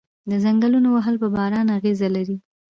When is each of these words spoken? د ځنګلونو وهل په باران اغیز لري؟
د 0.29 0.31
ځنګلونو 0.43 0.87
وهل 0.95 1.15
په 1.21 1.27
باران 1.35 1.67
اغیز 1.77 1.99
لري؟ 2.15 2.37